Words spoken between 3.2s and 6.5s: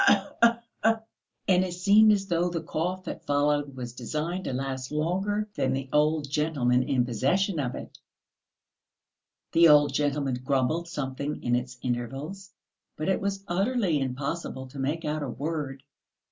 followed was destined to last longer than the old